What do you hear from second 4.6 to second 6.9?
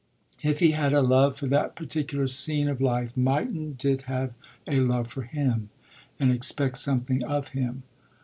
a love for him and expect